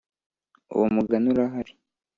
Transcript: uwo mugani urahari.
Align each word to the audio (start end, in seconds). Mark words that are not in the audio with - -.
uwo 0.73 0.87
mugani 0.95 1.27
urahari. 1.33 1.73